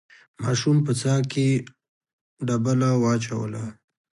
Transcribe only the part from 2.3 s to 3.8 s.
ډبله واچوله.